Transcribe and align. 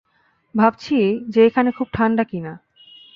ভাবছি 0.55 0.97
যে 1.29 1.41
এখানে 1.45 1.69
খুব 1.71 1.87
ঠান্ডা 1.93 2.23
কিনা। 2.23 2.53